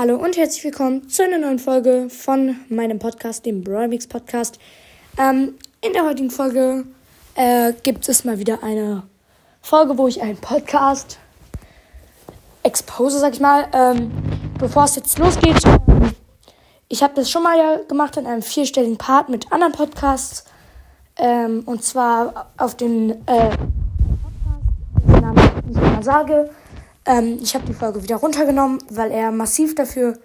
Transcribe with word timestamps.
Hallo 0.00 0.14
und 0.14 0.36
herzlich 0.36 0.62
willkommen 0.62 1.08
zu 1.08 1.24
einer 1.24 1.38
neuen 1.38 1.58
Folge 1.58 2.08
von 2.08 2.54
meinem 2.68 3.00
Podcast, 3.00 3.44
dem 3.44 3.64
Brawlmix 3.64 4.06
Podcast. 4.06 4.60
Ähm, 5.18 5.56
in 5.80 5.92
der 5.92 6.04
heutigen 6.04 6.30
Folge 6.30 6.84
äh, 7.34 7.72
gibt 7.82 8.08
es 8.08 8.24
mal 8.24 8.38
wieder 8.38 8.62
eine 8.62 9.02
Folge, 9.60 9.98
wo 9.98 10.06
ich 10.06 10.22
einen 10.22 10.36
Podcast 10.36 11.18
expose, 12.62 13.18
sag 13.18 13.32
ich 13.32 13.40
mal. 13.40 13.66
Ähm, 13.72 14.12
bevor 14.60 14.84
es 14.84 14.94
jetzt 14.94 15.18
losgeht, 15.18 15.64
ähm, 15.66 16.12
ich 16.88 17.02
habe 17.02 17.14
das 17.14 17.28
schon 17.28 17.42
mal 17.42 17.58
ja 17.58 17.80
gemacht 17.88 18.16
in 18.16 18.26
einem 18.28 18.42
vierstelligen 18.42 18.98
Part 18.98 19.28
mit 19.28 19.50
anderen 19.50 19.72
Podcasts. 19.72 20.44
Ähm, 21.16 21.64
und 21.66 21.82
zwar 21.82 22.52
auf 22.56 22.76
den 22.76 23.26
äh, 23.26 23.50
Podcast, 23.50 24.62
den 25.08 25.20
Namen 25.20 25.62
ich 25.68 25.74
mal 25.74 26.04
sage. 26.04 26.50
Ähm, 27.08 27.38
ich 27.42 27.54
habe 27.54 27.66
die 27.66 27.72
Folge 27.72 28.02
wieder 28.02 28.16
runtergenommen, 28.16 28.78
weil 28.90 29.10
er 29.10 29.32
massiv 29.32 29.74
dafür 29.74 30.18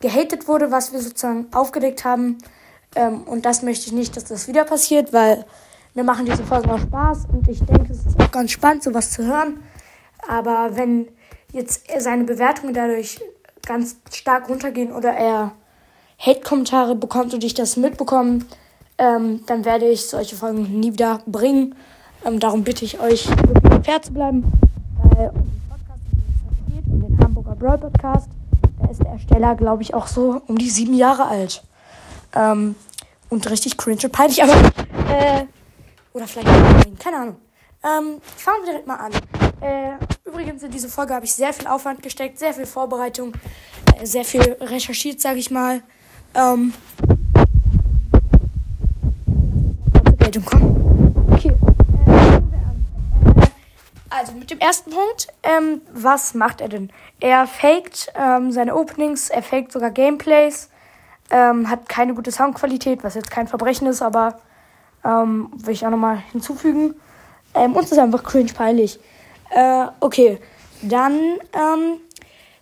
gehatet 0.00 0.46
wurde, 0.46 0.70
was 0.70 0.92
wir 0.92 1.00
sozusagen 1.00 1.48
aufgedeckt 1.52 2.04
haben. 2.04 2.38
Ähm, 2.94 3.24
und 3.24 3.44
das 3.44 3.62
möchte 3.62 3.86
ich 3.86 3.92
nicht, 3.92 4.16
dass 4.16 4.24
das 4.24 4.46
wieder 4.46 4.64
passiert, 4.64 5.12
weil 5.12 5.44
mir 5.94 6.04
machen 6.04 6.24
diese 6.24 6.44
Folgen 6.44 6.70
auch 6.70 6.78
Spaß 6.78 7.26
und 7.32 7.48
ich 7.48 7.58
denke, 7.64 7.92
es 7.92 8.06
ist 8.06 8.20
auch 8.20 8.30
ganz 8.30 8.52
spannend, 8.52 8.84
sowas 8.84 9.10
zu 9.10 9.26
hören. 9.26 9.62
Aber 10.28 10.76
wenn 10.76 11.08
jetzt 11.52 11.84
seine 11.98 12.24
Bewertungen 12.24 12.72
dadurch 12.72 13.20
ganz 13.66 13.96
stark 14.12 14.48
runtergehen 14.48 14.92
oder 14.92 15.10
er 15.10 15.52
Hate-Kommentare 16.18 16.94
bekommt 16.94 17.34
und 17.34 17.42
ich 17.42 17.54
das 17.54 17.76
mitbekomme, 17.76 18.40
ähm, 18.98 19.40
dann 19.46 19.64
werde 19.64 19.88
ich 19.88 20.06
solche 20.06 20.36
Folgen 20.36 20.78
nie 20.78 20.92
wieder 20.92 21.20
bringen. 21.26 21.74
Ähm, 22.24 22.38
darum 22.38 22.62
bitte 22.62 22.84
ich 22.84 23.00
euch, 23.00 23.28
fair 23.84 24.00
zu 24.00 24.12
bleiben, 24.12 24.44
Brawl 27.62 27.78
Podcast. 27.78 28.28
Da 28.80 28.90
ist 28.90 29.00
der 29.04 29.12
Ersteller, 29.12 29.54
glaube 29.54 29.82
ich, 29.82 29.94
auch 29.94 30.08
so 30.08 30.42
um 30.48 30.58
die 30.58 30.68
sieben 30.68 30.94
Jahre 30.94 31.26
alt. 31.26 31.62
Ähm, 32.34 32.74
und 33.28 33.48
richtig 33.48 33.76
cringe 33.76 34.00
und 34.02 34.10
peinlich, 34.10 34.42
aber. 34.42 34.52
Äh, 35.08 35.44
oder 36.12 36.26
vielleicht 36.26 36.48
keine 36.98 37.16
Ahnung. 37.18 37.36
Ähm, 37.84 38.20
fangen 38.36 38.64
wir 38.64 38.72
direkt 38.72 38.88
mal 38.88 38.96
an. 38.96 39.12
Äh, 39.60 39.92
übrigens, 40.24 40.64
in 40.64 40.72
diese 40.72 40.88
Folge 40.88 41.14
habe 41.14 41.24
ich 41.24 41.32
sehr 41.34 41.52
viel 41.52 41.68
Aufwand 41.68 42.02
gesteckt, 42.02 42.40
sehr 42.40 42.52
viel 42.52 42.66
Vorbereitung, 42.66 43.32
äh, 43.96 44.06
sehr 44.06 44.24
viel 44.24 44.56
recherchiert, 44.60 45.20
sage 45.20 45.38
ich 45.38 45.52
mal. 45.52 45.82
Ähm, 46.34 46.74
Geltung 50.18 50.44
kommen. 50.44 51.28
Okay. 51.30 51.54
Also 54.22 54.34
mit 54.34 54.52
dem 54.52 54.60
ersten 54.60 54.92
Punkt, 54.92 55.26
ähm, 55.42 55.82
was 55.92 56.32
macht 56.34 56.60
er 56.60 56.68
denn? 56.68 56.92
Er 57.18 57.48
faked 57.48 58.12
ähm, 58.14 58.52
seine 58.52 58.76
Openings, 58.76 59.30
er 59.30 59.42
faked 59.42 59.72
sogar 59.72 59.90
Gameplays, 59.90 60.70
ähm, 61.32 61.68
hat 61.68 61.88
keine 61.88 62.14
gute 62.14 62.30
Soundqualität, 62.30 63.02
was 63.02 63.16
jetzt 63.16 63.32
kein 63.32 63.48
Verbrechen 63.48 63.88
ist, 63.88 64.00
aber 64.00 64.38
ähm, 65.04 65.50
will 65.56 65.74
ich 65.74 65.84
auch 65.84 65.90
nochmal 65.90 66.22
hinzufügen. 66.30 66.94
Ähm, 67.52 67.74
uns 67.74 67.90
ist 67.90 67.98
einfach 67.98 68.22
cringe 68.22 68.52
peinlich. 68.52 69.00
Äh, 69.50 69.86
okay, 69.98 70.38
dann 70.82 71.14
ähm, 71.52 71.98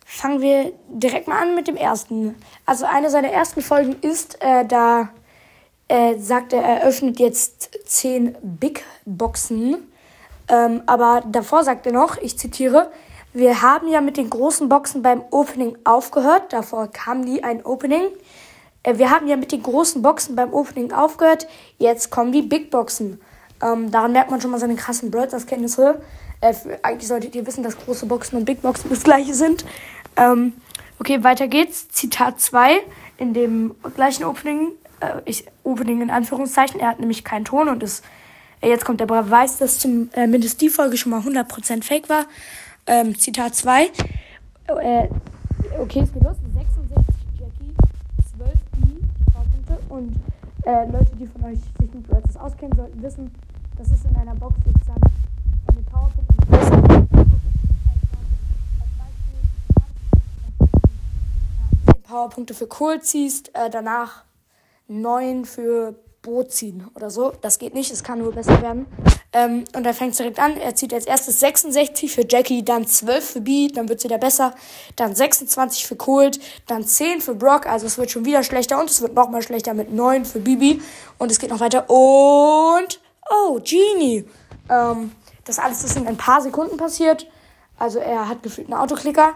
fangen 0.07 0.41
wir 0.41 0.73
direkt 0.89 1.29
mal 1.29 1.43
an 1.43 1.55
mit 1.55 1.69
dem 1.69 1.77
ersten. 1.77 2.37
Also 2.65 2.87
eine 2.87 3.11
seiner 3.11 3.33
ersten 3.33 3.61
Folgen 3.61 3.97
ist, 4.01 4.43
äh, 4.43 4.65
da 4.65 5.11
äh, 5.89 6.17
sagt 6.17 6.55
er, 6.55 6.63
er 6.63 6.85
öffnet 6.87 7.21
jetzt 7.21 7.69
10 7.85 8.35
Big 8.41 8.83
Boxen 9.05 9.90
ähm, 10.51 10.83
aber 10.87 11.23
davor 11.27 11.63
sagt 11.63 11.87
er 11.87 11.93
noch, 11.93 12.19
ich 12.19 12.37
zitiere, 12.37 12.91
wir 13.33 13.63
haben 13.63 13.87
ja 13.89 14.01
mit 14.01 14.17
den 14.17 14.29
großen 14.29 14.69
Boxen 14.69 15.03
beim 15.03 15.23
Opening 15.31 15.79
aufgehört. 15.85 16.53
Davor 16.53 16.89
kam 16.89 17.21
nie 17.21 17.45
ein 17.45 17.65
Opening. 17.65 18.03
Äh, 18.83 18.99
wir 18.99 19.11
haben 19.11 19.29
ja 19.29 19.37
mit 19.37 19.53
den 19.53 19.63
großen 19.63 20.03
Boxen 20.03 20.35
beim 20.35 20.53
Opening 20.53 20.93
aufgehört. 20.93 21.47
Jetzt 21.79 22.11
kommen 22.11 22.33
die 22.33 22.43
Big 22.43 22.71
Boxen. 22.73 23.21
Ähm, 23.63 23.93
daran 23.93 24.11
merkt 24.11 24.33
man 24.33 24.41
schon 24.41 24.51
mal 24.51 24.59
seine 24.59 24.75
krassen 24.75 25.13
Brothers-Kenntnisse. 25.13 26.01
Äh, 26.41 26.55
eigentlich 26.83 27.07
solltet 27.07 27.37
ihr 27.37 27.47
wissen, 27.47 27.63
dass 27.63 27.79
große 27.79 28.07
Boxen 28.07 28.37
und 28.37 28.45
Big 28.45 28.63
Boxen 28.63 28.91
das 28.91 29.05
gleiche 29.05 29.35
sind. 29.35 29.65
Ähm, 30.17 30.55
okay, 30.99 31.23
weiter 31.23 31.47
geht's. 31.47 31.89
Zitat 31.91 32.41
2 32.41 32.81
in 33.19 33.35
dem 33.35 33.77
gleichen 33.95 34.25
Opening. 34.25 34.73
Äh, 34.99 35.21
ich, 35.27 35.47
Opening 35.63 36.03
in 36.03 36.11
Anführungszeichen. 36.11 36.81
Er 36.81 36.89
hat 36.89 36.99
nämlich 36.99 37.23
keinen 37.23 37.45
Ton 37.45 37.69
und 37.69 37.85
ist 37.85 38.03
Jetzt 38.63 38.85
kommt 38.85 39.01
der 39.01 39.07
Beweis, 39.07 39.57
dass 39.57 39.79
zumindest 39.79 40.57
äh, 40.57 40.59
die 40.59 40.69
Folge 40.69 40.97
schon 40.99 41.11
mal 41.11 41.21
100% 41.21 41.83
fake 41.83 42.09
war. 42.11 42.27
Ähm, 42.87 43.19
Zitat 43.19 43.55
2. 43.55 43.85
Äh, 43.85 45.09
okay, 45.79 46.01
es 46.01 46.13
geht 46.13 46.23
los. 46.23 46.37
66 46.55 47.15
Jackie, 47.39 47.75
12 48.37 48.51
B 48.77 49.33
Powerpunkte. 49.33 49.79
Und 49.89 50.17
äh, 50.65 50.85
Leute, 50.93 51.17
die 51.19 51.27
von 51.27 51.45
euch 51.45 51.59
sich 51.59 51.95
mit 51.95 52.09
Words 52.11 52.37
auskennen, 52.37 52.77
sollten 52.77 53.03
wissen, 53.03 53.35
dass 53.79 53.87
es 53.89 54.05
in 54.05 54.15
einer 54.17 54.35
Box 54.35 54.55
sozusagen 54.67 55.01
von 55.65 55.75
den 55.75 55.85
Powerpunkten 55.87 56.31
Powerpunkte 62.03 62.55
für 62.55 62.67
Kohl 62.67 63.01
ziehst, 63.01 63.55
äh, 63.55 63.71
danach 63.71 64.25
9 64.89 65.45
für 65.45 65.95
Boot 66.23 66.53
ziehen 66.53 66.87
oder 66.95 67.11
so. 67.11 67.33
Das 67.41 67.59
geht 67.59 67.75
nicht, 67.75 67.91
es 67.91 68.05
kann 68.05 68.19
nur 68.19 68.33
besser 68.33 68.61
werden. 68.61 68.87
Ähm, 69.33 69.65
und 69.75 69.87
er 69.87 69.95
fängt 69.95 70.19
direkt 70.19 70.39
an. 70.39 70.57
Er 70.57 70.75
zieht 70.75 70.93
als 70.93 71.07
erstes 71.07 71.41
66 71.41 72.13
für 72.13 72.27
Jackie, 72.29 72.63
dann 72.63 72.87
12 72.87 73.31
für 73.31 73.41
B, 73.41 73.69
dann 73.69 73.89
wird 73.89 73.99
es 73.99 74.05
wieder 74.05 74.19
besser. 74.19 74.55
Dann 74.97 75.15
26 75.15 75.87
für 75.87 75.97
Colt, 75.97 76.41
dann 76.67 76.85
10 76.85 77.21
für 77.21 77.35
Brock, 77.35 77.67
also 77.67 77.87
es 77.87 77.97
wird 77.97 78.11
schon 78.11 78.25
wieder 78.25 78.43
schlechter 78.43 78.79
und 78.81 78.91
es 78.91 79.01
wird 79.01 79.15
nochmal 79.15 79.43
schlechter 79.43 79.73
mit 79.73 79.93
9 79.93 80.25
für 80.25 80.41
Bibi. 80.41 80.83
Und 81.19 81.31
es 81.31 81.39
geht 81.39 81.51
noch 81.51 81.61
weiter. 81.61 81.89
Und, 81.89 83.01
oh, 83.31 83.59
Genie. 83.63 84.25
Ähm, 84.69 85.13
das 85.45 85.59
alles 85.59 85.85
ist 85.85 85.97
in 85.97 86.07
ein 86.07 86.17
paar 86.17 86.43
Sekunden 86.43 86.77
passiert. 86.77 87.27
Also 87.79 87.99
er 87.99 88.29
hat 88.29 88.43
gefühlt 88.43 88.71
einen 88.71 88.79
Autoklicker. 88.79 89.35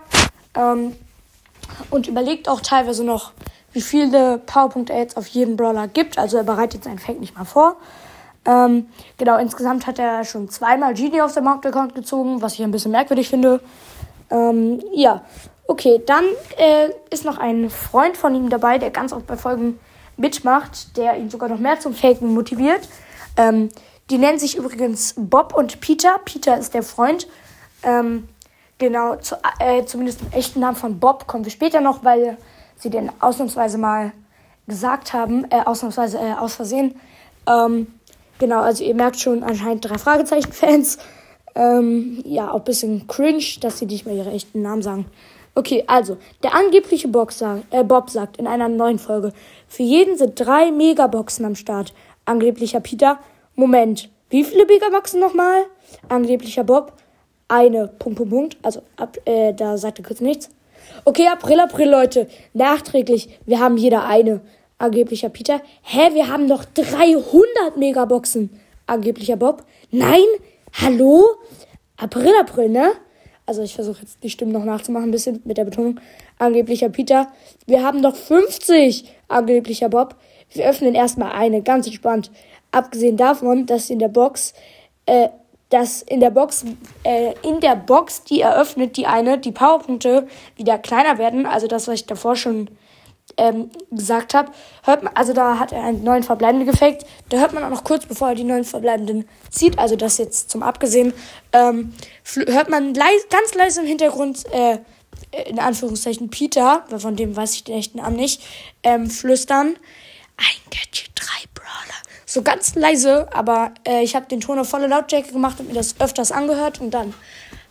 Ähm, 0.54 0.94
und 1.90 2.08
überlegt 2.08 2.48
auch 2.48 2.60
teilweise 2.60 3.04
noch, 3.04 3.32
wie 3.74 3.82
viele 3.82 4.38
Powerpunkte 4.38 4.92
er 4.92 5.00
jetzt 5.00 5.16
auf 5.16 5.26
jeden 5.26 5.56
Brawler 5.56 5.88
gibt. 5.88 6.16
Also 6.16 6.38
er 6.38 6.44
bereitet 6.44 6.84
seinen 6.84 6.98
Fake 6.98 7.20
nicht 7.20 7.36
mal 7.36 7.44
vor. 7.44 7.76
Ähm, 8.46 8.86
genau, 9.18 9.36
insgesamt 9.38 9.86
hat 9.86 9.98
er 9.98 10.24
schon 10.24 10.48
zweimal 10.48 10.94
Genie 10.94 11.20
auf 11.20 11.34
dem 11.34 11.48
Hauptaccount 11.48 11.94
gezogen, 11.94 12.40
was 12.40 12.54
ich 12.54 12.62
ein 12.62 12.70
bisschen 12.70 12.92
merkwürdig 12.92 13.28
finde. 13.28 13.60
Ähm, 14.30 14.80
ja, 14.92 15.22
okay, 15.66 16.00
dann 16.06 16.24
äh, 16.56 16.90
ist 17.10 17.24
noch 17.24 17.38
ein 17.38 17.68
Freund 17.68 18.16
von 18.16 18.34
ihm 18.34 18.48
dabei, 18.48 18.78
der 18.78 18.90
ganz 18.90 19.12
oft 19.12 19.26
bei 19.26 19.36
Folgen 19.36 19.78
mitmacht, 20.16 20.96
der 20.96 21.16
ihn 21.16 21.28
sogar 21.28 21.48
noch 21.48 21.58
mehr 21.58 21.80
zum 21.80 21.94
Faken 21.94 22.32
motiviert. 22.32 22.88
Ähm, 23.36 23.70
die 24.10 24.18
nennen 24.18 24.38
sich 24.38 24.56
übrigens 24.56 25.14
Bob 25.16 25.54
und 25.54 25.80
Peter. 25.80 26.20
Peter 26.24 26.56
ist 26.58 26.74
der 26.74 26.82
Freund. 26.82 27.26
Ähm, 27.82 28.28
genau, 28.78 29.16
zu, 29.16 29.36
äh, 29.58 29.84
zumindest 29.84 30.20
im 30.20 30.32
echten 30.32 30.60
Namen 30.60 30.76
von 30.76 31.00
Bob 31.00 31.26
kommen 31.26 31.44
wir 31.44 31.50
später 31.50 31.80
noch, 31.80 32.04
weil 32.04 32.36
sie 32.76 32.90
den 32.90 33.10
ausnahmsweise 33.20 33.78
mal 33.78 34.12
gesagt 34.66 35.12
haben, 35.12 35.44
äh, 35.50 35.62
ausnahmsweise 35.64 36.18
äh, 36.18 36.34
aus 36.34 36.54
Versehen. 36.54 36.94
Ähm, 37.46 37.88
genau, 38.38 38.60
also 38.60 38.84
ihr 38.84 38.94
merkt 38.94 39.18
schon 39.18 39.42
anscheinend 39.42 39.88
drei 39.88 39.98
Fragezeichen-Fans. 39.98 40.98
Ähm, 41.54 42.22
ja, 42.24 42.50
auch 42.50 42.56
ein 42.58 42.64
bisschen 42.64 43.06
cringe, 43.06 43.44
dass 43.60 43.78
sie 43.78 43.86
nicht 43.86 44.06
mehr 44.06 44.14
ihre 44.14 44.32
echten 44.32 44.62
Namen 44.62 44.82
sagen. 44.82 45.06
Okay, 45.56 45.84
also, 45.86 46.16
der 46.42 46.52
angebliche 46.54 47.06
Boxer, 47.06 47.62
äh, 47.70 47.84
Bob 47.84 48.10
sagt 48.10 48.38
in 48.38 48.48
einer 48.48 48.68
neuen 48.68 48.98
Folge, 48.98 49.32
für 49.68 49.84
jeden 49.84 50.18
sind 50.18 50.40
drei 50.40 50.72
Megaboxen 50.72 51.44
am 51.44 51.54
Start. 51.54 51.94
Angeblicher 52.24 52.80
Peter, 52.80 53.20
Moment, 53.54 54.10
wie 54.30 54.42
viele 54.42 54.66
Megaboxen 54.66 55.20
nochmal? 55.20 55.66
Angeblicher 56.08 56.64
Bob, 56.64 56.94
eine, 57.46 57.86
Punkt, 57.86 58.18
Punkt, 58.18 58.30
Punkt. 58.32 58.56
Also, 58.62 58.82
ab, 58.96 59.16
äh, 59.26 59.52
da 59.52 59.76
sagt 59.76 60.00
er 60.00 60.04
kurz 60.04 60.20
nichts. 60.20 60.50
Okay, 61.04 61.28
April, 61.28 61.60
April, 61.60 61.90
Leute. 61.90 62.28
Nachträglich. 62.52 63.28
Wir 63.46 63.60
haben 63.60 63.76
jeder 63.76 64.04
eine. 64.06 64.40
Angeblicher 64.78 65.28
Peter. 65.28 65.60
Hä, 65.82 66.14
wir 66.14 66.28
haben 66.28 66.46
noch 66.46 66.64
300 66.64 67.76
Megaboxen. 67.76 68.50
Angeblicher 68.86 69.36
Bob. 69.36 69.64
Nein? 69.90 70.25
Hallo? 70.72 71.25
April, 71.96 72.32
April, 72.40 72.69
ne? 72.69 72.92
Also 73.46 73.62
ich 73.62 73.75
versuche 73.75 74.02
jetzt 74.02 74.22
die 74.22 74.31
Stimmen 74.31 74.52
noch 74.52 74.64
nachzumachen, 74.64 75.08
ein 75.08 75.12
bisschen 75.12 75.40
mit 75.44 75.58
der 75.58 75.64
Betonung. 75.64 76.00
Angeblicher 76.38 76.88
Peter. 76.88 77.28
Wir 77.66 77.82
haben 77.82 78.00
noch 78.00 78.16
50. 78.16 79.04
Angeblicher 79.28 79.88
Bob. 79.88 80.16
Wir 80.52 80.66
öffnen 80.66 80.94
erstmal 80.94 81.32
eine, 81.32 81.62
ganz 81.62 81.87
entspannt. 81.87 82.30
Abgesehen 82.70 83.16
davon, 83.16 83.66
dass 83.66 83.90
in 83.90 83.98
der 83.98 84.08
Box 84.08 84.54
äh, 85.06 85.28
dass 85.70 86.02
in 86.02 86.20
der 86.20 86.31
Box, 86.31 86.64
äh, 87.02 87.34
in 87.43 87.61
der 87.61 87.76
Box, 87.76 88.25
die 88.25 88.40
eröffnet, 88.40 88.96
die 88.96 89.06
eine, 89.06 89.38
die 89.38 89.52
Powerpunkte 89.52 90.28
wieder 90.56 90.78
kleiner 90.78 91.19
werden. 91.19 91.46
Also 91.46 91.66
das, 91.66 91.88
was 91.88 91.94
ich 91.94 92.06
davor 92.06 92.37
schon 92.37 92.69
ähm, 93.37 93.70
gesagt 93.90 94.34
habe. 94.34 94.52
Hört 94.82 95.02
man, 95.02 95.12
also 95.16 95.32
da 95.32 95.58
hat 95.58 95.72
er 95.72 95.82
einen 95.82 96.05
neuen 96.05 96.22
Verbleibenden 96.22 96.69
gefaked. 96.69 97.05
Da 97.31 97.38
hört 97.38 97.52
man 97.52 97.64
auch 97.64 97.70
noch 97.70 97.84
kurz, 97.84 98.06
bevor 98.06 98.28
er 98.28 98.34
die 98.34 98.44
neuen 98.44 98.64
Verbleibenden 98.64 99.26
zieht, 99.50 99.78
also 99.78 99.96
das 99.96 100.19
jetzt 100.19 100.50
zum 100.50 100.62
Abgesehen, 100.62 101.12
ähm, 101.52 101.94
hört 102.46 102.69
man 102.69 102.94
leis, 102.94 103.26
ganz 103.31 103.55
leise 103.55 103.81
im 103.81 103.87
Hintergrund 103.87 104.44
äh, 104.52 104.78
in 105.46 105.58
Anführungszeichen 105.58 106.31
Peter, 106.31 106.84
weil 106.90 107.00
von 107.00 107.16
dem 107.16 107.37
weiß 107.37 107.55
ich 107.55 107.64
den 107.64 107.76
echten 107.76 107.99
Namen 107.99 108.16
nicht, 108.16 108.43
ähm, 108.82 109.11
flüstern. 109.11 109.76
Ein 110.37 110.70
Gadget 110.70 111.11
3 111.14 111.25
Brawler. 111.55 112.03
So 112.34 112.42
ganz 112.42 112.75
leise, 112.75 113.28
aber 113.32 113.70
äh, 113.86 114.02
ich 114.02 114.16
habe 114.16 114.26
den 114.26 114.40
Ton 114.40 114.58
auf 114.58 114.69
volle 114.69 114.88
Lautstärke 114.88 115.31
gemacht 115.31 115.60
und 115.60 115.69
mir 115.69 115.75
das 115.75 116.00
öfters 116.00 116.32
angehört 116.32 116.81
und 116.81 116.90
dann 116.90 117.14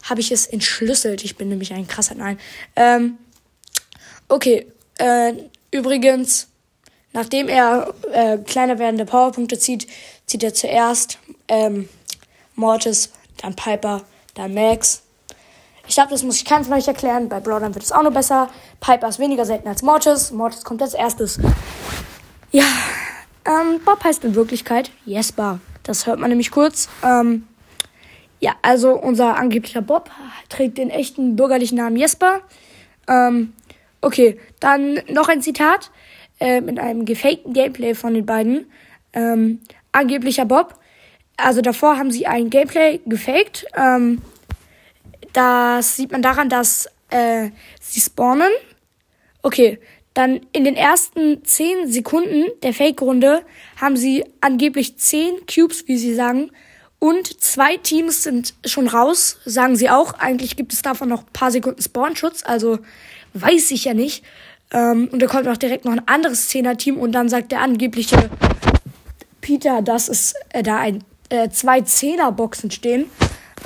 habe 0.04 0.22
ich 0.22 0.32
es 0.32 0.48
entschlüsselt. 0.48 1.26
Ich 1.26 1.36
bin 1.36 1.50
nämlich 1.50 1.74
ein 1.74 1.86
krasser 1.86 2.16
Nein. 2.16 2.40
Ähm, 2.78 3.18
okay, 4.30 4.66
äh, 5.00 5.34
übrigens, 5.70 6.48
nachdem 7.12 7.50
er 7.50 7.94
äh, 8.14 8.38
kleiner 8.38 8.80
werdende 8.80 9.04
Powerpunkte 9.04 9.60
zieht, 9.60 9.86
zieht 10.28 10.44
er 10.44 10.54
zuerst 10.54 11.20
ähm, 11.50 11.90
Mortis, 12.56 13.12
dann 13.42 13.58
Piper, 13.58 14.04
dann 14.34 14.54
Max. 14.54 15.02
Ich 15.90 15.96
glaube, 15.96 16.12
das 16.12 16.24
muss 16.24 16.38
ich 16.38 16.46
keinem 16.46 16.64
von 16.64 16.76
euch 16.76 16.88
erklären. 16.88 17.28
Bei 17.28 17.42
Brawlern 17.42 17.76
wird 17.76 17.84
es 17.84 17.92
auch 17.92 18.04
noch 18.04 18.14
besser. 18.14 18.50
Piper 18.80 19.10
ist 19.10 19.20
weniger 19.20 19.44
selten 19.44 19.68
als 19.68 19.82
Mortis. 19.82 20.32
Mortis 20.32 20.64
kommt 20.64 20.82
als 20.82 20.94
erstes. 20.94 21.38
Ja, 22.54 22.64
ähm, 23.46 23.80
Bob 23.84 24.04
heißt 24.04 24.24
in 24.24 24.36
Wirklichkeit 24.36 24.92
Jesper. 25.06 25.60
Das 25.84 26.08
hört 26.08 26.20
man 26.20 26.30
nämlich 26.30 26.52
kurz. 26.52 26.90
Ähm, 27.04 27.48
ja, 28.40 28.56
also 28.62 28.94
unser 29.00 29.38
angeblicher 29.38 29.82
Bob 29.82 30.10
trägt 30.50 30.78
den 30.78 30.90
echten 30.90 31.36
bürgerlichen 31.36 31.78
Namen 31.78 31.96
Jesper. 31.96 32.42
Ähm, 33.08 33.54
okay, 34.02 34.40
dann 34.60 35.00
noch 35.10 35.30
ein 35.30 35.42
Zitat 35.42 35.92
äh, 36.40 36.62
mit 36.62 36.80
einem 36.80 37.06
gefakten 37.06 37.54
Gameplay 37.54 37.96
von 37.96 38.14
den 38.14 38.26
beiden. 38.26 38.72
Ähm, 39.14 39.62
angeblicher 39.92 40.46
Bob. 40.46 40.80
Also 41.38 41.62
davor 41.62 41.98
haben 41.98 42.12
sie 42.12 42.28
ein 42.28 42.50
Gameplay 42.50 43.00
gefaked. 43.06 43.66
Ähm, 43.76 44.22
das 45.34 45.96
sieht 45.96 46.12
man 46.12 46.22
daran, 46.22 46.50
dass 46.50 46.88
äh, 47.10 47.50
sie 47.80 48.02
spawnen. 48.02 48.52
Okay, 49.42 49.80
dann 50.14 50.42
in 50.52 50.64
den 50.64 50.76
ersten 50.76 51.44
10 51.44 51.92
Sekunden 51.92 52.46
der 52.62 52.74
Fake-Runde 52.74 53.44
haben 53.80 53.98
sie 53.98 54.24
angeblich 54.42 54.98
10 54.98 55.46
Cubes, 55.48 55.88
wie 55.88 55.98
sie 55.98 56.14
sagen. 56.14 56.52
Und 57.00 57.42
zwei 57.42 57.78
Teams 57.78 58.24
sind 58.24 58.54
schon 58.66 58.88
raus, 58.88 59.38
sagen 59.44 59.76
sie 59.76 59.90
auch. 59.90 60.14
Eigentlich 60.14 60.56
gibt 60.56 60.72
es 60.72 60.82
davon 60.82 61.10
noch 61.10 61.24
ein 61.24 61.34
paar 61.34 61.52
Sekunden 61.52 61.82
Spawnschutz, 61.82 62.44
also 62.46 62.80
weiß 63.34 63.72
ich 63.72 63.86
ja 63.86 63.94
nicht. 63.94 64.24
Ähm, 64.72 65.10
und 65.12 65.22
da 65.22 65.28
kommt 65.28 65.48
auch 65.48 65.58
direkt 65.58 65.86
noch 65.86 65.92
ein 65.92 66.08
anderes 66.08 66.48
Zehner-Team 66.50 66.98
und 66.98 67.12
dann 67.12 67.28
sagt 67.28 67.52
der 67.52 67.62
angebliche 67.62 68.30
Peter, 69.42 69.82
dass 69.82 70.08
es 70.08 70.34
äh, 70.52 70.64
da 70.64 70.78
ein, 70.78 71.04
äh, 71.30 71.50
zwei 71.50 71.82
Zehner-Boxen 71.82 72.72
stehen. 72.72 73.10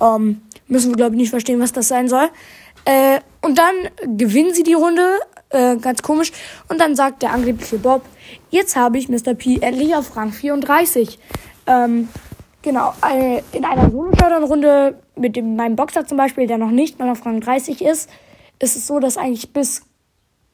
Ähm, 0.01 0.41
müssen 0.67 0.91
wir, 0.91 0.97
glaube 0.97 1.15
ich, 1.15 1.21
nicht 1.21 1.29
verstehen, 1.29 1.59
was 1.59 1.71
das 1.71 1.87
sein 1.87 2.07
soll. 2.07 2.29
Äh, 2.87 3.19
und 3.41 3.57
dann 3.57 3.75
gewinnen 4.17 4.53
sie 4.53 4.63
die 4.63 4.73
Runde, 4.73 5.19
äh, 5.49 5.75
ganz 5.75 6.01
komisch. 6.01 6.31
Und 6.69 6.79
dann 6.79 6.95
sagt 6.95 7.21
der 7.21 7.33
angebliche 7.33 7.77
Bob, 7.79 8.01
jetzt 8.49 8.77
habe 8.77 8.97
ich 8.97 9.09
Mr. 9.09 9.33
P 9.33 9.59
endlich 9.59 9.93
auf 9.93 10.15
Rang 10.15 10.31
34. 10.31 11.19
Ähm, 11.67 12.07
genau, 12.61 12.93
äh, 13.05 13.41
in 13.51 13.65
einer 13.65 13.91
Solo-Showdown-Runde 13.91 14.99
mit 15.17 15.35
dem, 15.35 15.57
meinem 15.57 15.75
Boxer 15.75 16.07
zum 16.07 16.17
Beispiel, 16.17 16.47
der 16.47 16.57
noch 16.57 16.71
nicht 16.71 16.97
mal 16.97 17.09
auf 17.09 17.25
Rang 17.25 17.41
30 17.41 17.81
ist, 17.81 18.09
ist 18.59 18.77
es 18.77 18.87
so, 18.87 18.99
dass 18.99 19.17
eigentlich 19.17 19.51
bis 19.51 19.81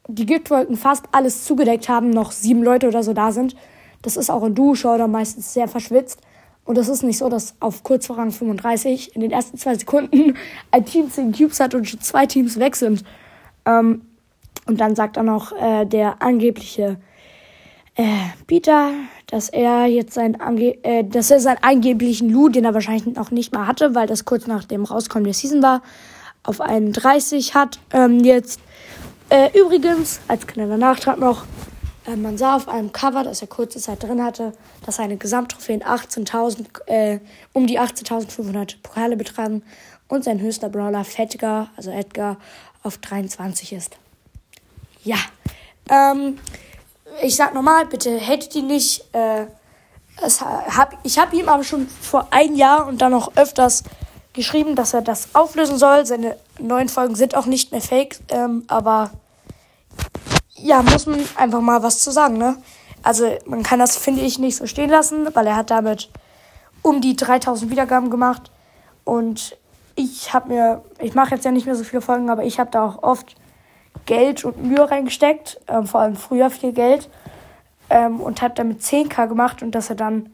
die 0.07 0.25
Giftwolken 0.25 0.75
fast 0.75 1.05
alles 1.11 1.45
zugedeckt 1.45 1.87
haben, 1.87 2.09
noch 2.09 2.31
sieben 2.31 2.63
Leute 2.63 2.87
oder 2.87 3.03
so 3.03 3.13
da 3.13 3.31
sind. 3.31 3.55
Das 4.01 4.17
ist 4.17 4.31
auch 4.31 4.43
in 4.43 4.55
Duo-Showdown 4.55 5.11
meistens 5.11 5.53
sehr 5.53 5.67
verschwitzt. 5.67 6.19
Und 6.65 6.77
es 6.77 6.87
ist 6.87 7.03
nicht 7.03 7.17
so, 7.17 7.29
dass 7.29 7.55
auf 7.59 7.83
kurz 7.83 8.07
vor 8.07 8.17
Rang 8.17 8.31
35 8.31 9.15
in 9.15 9.21
den 9.21 9.31
ersten 9.31 9.57
zwei 9.57 9.75
Sekunden 9.75 10.37
ein 10.71 10.85
Team 10.85 11.11
10 11.11 11.33
Cubes 11.33 11.59
hat 11.59 11.75
und 11.75 11.87
schon 11.87 11.99
zwei 11.99 12.25
Teams 12.25 12.59
weg 12.59 12.75
sind. 12.75 13.03
Ähm, 13.65 14.01
und 14.65 14.79
dann 14.79 14.95
sagt 14.95 15.17
auch 15.17 15.23
noch 15.23 15.51
äh, 15.51 15.85
der 15.85 16.21
angebliche 16.21 16.97
äh, 17.95 18.03
Peter, 18.47 18.91
dass 19.27 19.49
er 19.49 19.85
jetzt 19.87 20.13
sein 20.13 20.39
Ange 20.39 20.77
äh, 20.83 21.03
dass 21.03 21.31
er 21.31 21.39
seinen 21.39 21.61
angeblichen 21.61 22.29
Loot, 22.29 22.55
den 22.55 22.65
er 22.65 22.73
wahrscheinlich 22.73 23.05
noch 23.05 23.31
nicht 23.31 23.53
mal 23.53 23.67
hatte, 23.67 23.93
weil 23.93 24.07
das 24.07 24.25
kurz 24.25 24.47
nach 24.47 24.63
dem 24.63 24.85
Rauskommen 24.85 25.25
der 25.25 25.33
Season 25.33 25.61
war, 25.61 25.81
auf 26.43 26.61
31 26.61 27.55
hat. 27.55 27.79
Ähm, 27.91 28.23
jetzt 28.23 28.59
äh, 29.29 29.49
übrigens, 29.57 30.21
als 30.27 30.47
kleiner 30.47 30.77
Nachtrag 30.77 31.19
noch, 31.19 31.45
äh, 32.05 32.15
man 32.15 32.37
sah 32.37 32.55
auf 32.55 32.67
einem 32.67 32.91
Cover, 32.91 33.23
das 33.23 33.41
er 33.41 33.47
kurze 33.47 33.79
Zeit 33.79 34.03
drin 34.03 34.23
hatte, 34.23 34.53
dass 34.85 34.97
seine 34.97 35.17
Gesamttrophäen 35.17 35.83
18.000, 35.83 36.87
äh, 36.87 37.19
um 37.53 37.67
die 37.67 37.79
18.500 37.79 38.75
Pokale 38.81 39.15
betragen 39.15 39.63
und 40.07 40.23
sein 40.23 40.39
höchster 40.39 40.69
Brawler 40.69 41.03
Fettiger, 41.03 41.69
also 41.77 41.91
Edgar, 41.91 42.37
auf 42.83 42.97
23 42.97 43.73
ist. 43.73 43.97
Ja, 45.03 45.17
ähm, 45.89 46.37
ich 47.21 47.35
sag 47.35 47.53
nochmal, 47.53 47.85
bitte 47.85 48.19
hatet 48.19 48.55
ihn 48.55 48.67
nicht. 48.67 49.05
Äh, 49.13 49.45
hab, 50.21 50.97
ich 51.03 51.17
habe 51.17 51.35
ihm 51.35 51.49
aber 51.49 51.63
schon 51.63 51.87
vor 51.87 52.27
ein 52.31 52.55
Jahr 52.55 52.87
und 52.87 53.01
dann 53.01 53.11
noch 53.11 53.35
öfters 53.35 53.83
geschrieben, 54.33 54.75
dass 54.75 54.93
er 54.93 55.01
das 55.01 55.33
auflösen 55.33 55.77
soll. 55.77 56.05
Seine 56.05 56.37
neuen 56.59 56.89
Folgen 56.89 57.15
sind 57.15 57.35
auch 57.35 57.45
nicht 57.45 57.71
mehr 57.71 57.81
fake, 57.81 58.19
ähm, 58.29 58.63
aber 58.67 59.11
ja, 60.63 60.81
muss 60.81 61.05
man 61.05 61.19
einfach 61.35 61.61
mal 61.61 61.83
was 61.83 61.99
zu 61.99 62.11
sagen, 62.11 62.37
ne? 62.37 62.55
Also 63.03 63.37
man 63.45 63.63
kann 63.63 63.79
das, 63.79 63.97
finde 63.97 64.21
ich, 64.21 64.39
nicht 64.39 64.55
so 64.55 64.65
stehen 64.65 64.89
lassen, 64.89 65.27
weil 65.33 65.45
er 65.45 65.57
hat 65.57 65.71
damit 65.71 66.09
um 66.81 67.01
die 67.01 67.17
3000 67.17 67.69
Wiedergaben 67.69 68.09
gemacht. 68.09 68.49
Und 69.03 69.57
ich 69.95 70.33
habe 70.33 70.49
mir, 70.49 70.83
ich 70.99 71.13
mache 71.13 71.35
jetzt 71.35 71.43
ja 71.43 71.51
nicht 71.51 71.65
mehr 71.65 71.75
so 71.75 71.83
viele 71.83 72.01
Folgen, 72.01 72.29
aber 72.29 72.45
ich 72.45 72.59
habe 72.59 72.71
da 72.71 72.85
auch 72.85 73.03
oft 73.03 73.35
Geld 74.05 74.45
und 74.45 74.63
Mühe 74.63 74.89
reingesteckt, 74.89 75.59
ähm, 75.67 75.85
vor 75.85 75.99
allem 75.99 76.15
früher 76.15 76.49
viel 76.49 76.71
Geld. 76.71 77.09
Ähm, 77.89 78.21
und 78.21 78.41
habe 78.41 78.53
damit 78.55 78.81
10k 78.81 79.27
gemacht 79.27 79.61
und 79.61 79.71
dass 79.71 79.89
er 79.89 79.97
dann 79.97 80.29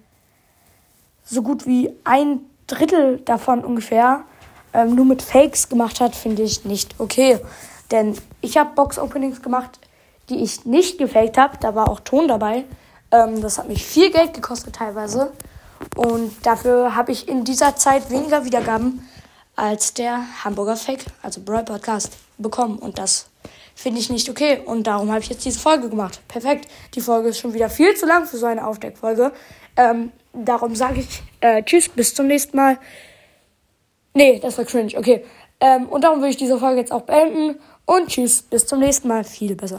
so 1.25 1.41
gut 1.41 1.65
wie 1.65 1.91
ein 2.03 2.41
Drittel 2.67 3.17
davon 3.25 3.65
ungefähr 3.65 4.21
ähm, 4.73 4.93
nur 4.93 5.05
mit 5.05 5.23
Fakes 5.23 5.69
gemacht 5.69 5.99
hat, 5.99 6.15
finde 6.15 6.43
ich 6.43 6.65
nicht 6.65 6.99
okay. 6.99 7.39
Denn 7.89 8.15
ich 8.41 8.57
habe 8.57 8.75
Box-Openings 8.75 9.41
gemacht, 9.41 9.79
die 10.29 10.43
ich 10.43 10.65
nicht 10.65 10.97
gefaked 10.97 11.37
habe. 11.37 11.57
Da 11.59 11.75
war 11.75 11.89
auch 11.89 11.99
Ton 11.99 12.27
dabei. 12.27 12.65
Ähm, 13.11 13.41
das 13.41 13.57
hat 13.57 13.67
mich 13.67 13.85
viel 13.85 14.11
Geld 14.11 14.33
gekostet 14.33 14.75
teilweise. 14.75 15.31
Und 15.95 16.45
dafür 16.45 16.95
habe 16.95 17.11
ich 17.11 17.27
in 17.27 17.43
dieser 17.43 17.75
Zeit 17.75 18.09
weniger 18.09 18.45
Wiedergaben 18.45 19.07
als 19.55 19.93
der 19.93 20.23
Hamburger 20.43 20.75
Fake, 20.75 21.05
also 21.21 21.41
Brawl 21.41 21.63
Podcast, 21.63 22.11
bekommen. 22.37 22.79
Und 22.79 22.97
das 22.97 23.29
finde 23.75 23.99
ich 23.99 24.09
nicht 24.09 24.29
okay. 24.29 24.61
Und 24.63 24.87
darum 24.87 25.09
habe 25.09 25.21
ich 25.21 25.29
jetzt 25.29 25.45
diese 25.45 25.59
Folge 25.59 25.89
gemacht. 25.89 26.21
Perfekt. 26.27 26.69
Die 26.95 27.01
Folge 27.01 27.29
ist 27.29 27.39
schon 27.39 27.53
wieder 27.53 27.69
viel 27.69 27.95
zu 27.95 28.05
lang 28.05 28.25
für 28.25 28.38
so 28.38 28.45
eine 28.45 28.65
Aufdeckfolge. 28.65 29.31
Ähm, 29.75 30.12
darum 30.33 30.75
sage 30.75 31.01
ich 31.01 31.24
äh, 31.41 31.63
Tschüss, 31.63 31.89
bis 31.89 32.13
zum 32.13 32.27
nächsten 32.27 32.55
Mal. 32.55 32.77
Nee, 34.13 34.39
das 34.39 34.57
war 34.57 34.65
cringe. 34.65 34.98
Okay. 34.98 35.25
Ähm, 35.62 35.88
und 35.88 36.03
darum 36.03 36.19
würde 36.19 36.31
ich 36.31 36.38
diese 36.38 36.57
Folge 36.57 36.79
jetzt 36.79 36.91
auch 36.91 37.01
beenden. 37.01 37.59
Und 37.86 38.07
tschüss, 38.07 38.41
bis 38.43 38.65
zum 38.65 38.79
nächsten 38.79 39.07
Mal. 39.07 39.24
Viel 39.24 39.55
besser. 39.55 39.67